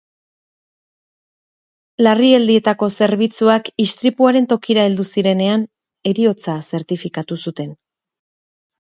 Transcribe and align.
Larrialdietako 2.05 2.87
zerbitzuak 2.97 3.69
istripuaren 3.83 4.47
tokira 4.53 4.85
heldu 4.89 5.05
zirenean 5.17 5.65
heriotza 6.13 6.57
zertifikatu 6.71 7.39
zuten. 7.47 7.69